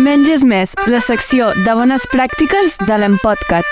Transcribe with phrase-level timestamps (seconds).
[0.00, 3.66] Menges més, la secció de bones pràctiques de l'Empodcat.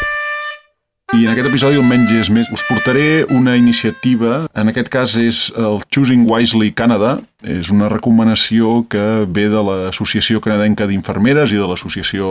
[1.16, 5.14] I en aquest episodi, el Menys és més, us portaré una iniciativa, en aquest cas
[5.16, 11.58] és el Choosing Wisely Canada, és una recomanació que ve de l'Associació Canadenca d'Infermeres i
[11.58, 12.28] de l'Associació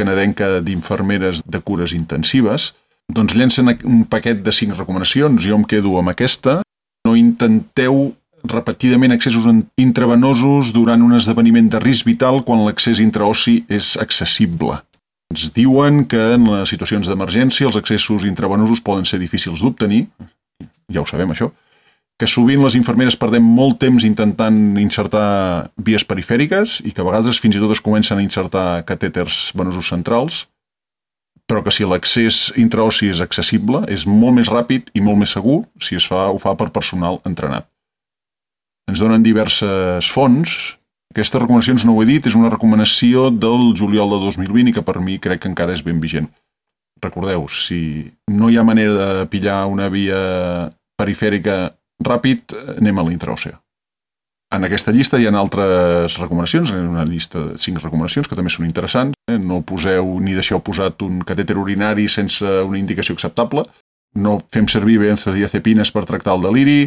[0.00, 2.72] Canadenca d'Infermeres de Cures Intensives.
[3.12, 6.62] Doncs llencen un paquet de cinc recomanacions, jo em quedo amb aquesta.
[7.04, 8.14] No intenteu
[8.48, 9.46] repetidament accessos
[9.80, 14.80] intravenosos durant un esdeveniment de risc vital quan l'accés intraossi és accessible.
[15.34, 20.06] Ens diuen que en les situacions d'emergència els accessos intravenosos poden ser difícils d'obtenir,
[20.92, 21.50] ja ho sabem això,
[22.16, 27.40] que sovint les infermeres perdem molt temps intentant insertar vies perifèriques i que a vegades
[27.42, 30.46] fins i tot es comencen a insertar catèters venosos centrals,
[31.46, 35.60] però que si l'accés intraossi és accessible, és molt més ràpid i molt més segur
[35.82, 37.68] si es fa, ho fa per personal entrenat.
[38.86, 40.76] Ens donen diverses fonts,
[41.10, 44.84] aquesta recomanacions no ho he dit, és una recomanació del juliol de 2020 i que
[44.86, 46.28] per mi crec que encara és ben vigent.
[47.02, 47.80] Recordeu, si
[48.30, 50.18] no hi ha manera de pillar una via
[51.00, 51.72] perifèrica
[52.04, 53.58] ràpid, anem a l'intraòcea.
[54.54, 58.68] En aquesta llista hi ha altres recomanacions, una llista de cinc recomanacions que també són
[58.68, 59.18] interessants.
[59.26, 59.40] Eh?
[59.42, 63.66] No poseu ni deixeu posat un catèter urinari sense una indicació acceptable.
[64.14, 66.78] No fem servir benzodiazepines per tractar el deliri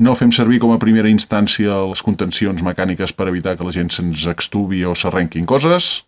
[0.00, 3.92] no fem servir com a primera instància les contencions mecàniques per evitar que la gent
[3.92, 6.06] se'ns extubi o s'arrenquin coses.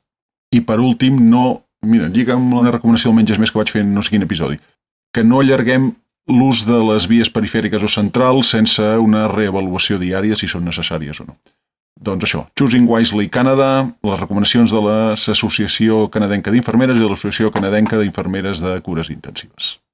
[0.53, 1.63] I per últim, no...
[1.83, 4.23] Mira, lliga amb la recomanació del menys més que vaig fer en no sé quin
[4.23, 4.61] episodi.
[5.13, 5.91] Que no allarguem
[6.31, 11.27] l'ús de les vies perifèriques o centrals sense una reavaluació diària si són necessàries o
[11.27, 11.37] no.
[12.03, 17.99] Doncs això, Choosing Wisely Canada, les recomanacions de l'Associació Canadenca d'Infermeres i de l'Associació Canadenca
[17.99, 19.82] d'Infermeres de Cures Intensives.